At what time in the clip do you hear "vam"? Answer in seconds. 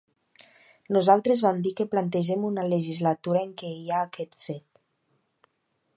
1.47-1.59